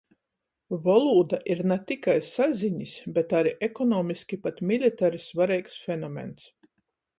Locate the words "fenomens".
5.87-6.53